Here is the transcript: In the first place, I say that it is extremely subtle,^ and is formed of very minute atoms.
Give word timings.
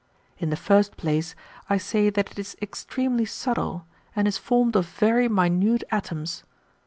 In 0.39 0.49
the 0.49 0.55
first 0.55 0.97
place, 0.97 1.35
I 1.69 1.77
say 1.77 2.09
that 2.09 2.31
it 2.31 2.39
is 2.39 2.57
extremely 2.59 3.23
subtle,^ 3.25 3.83
and 4.15 4.27
is 4.27 4.39
formed 4.39 4.75
of 4.75 4.87
very 4.89 5.27
minute 5.29 5.83
atoms. 5.91 6.43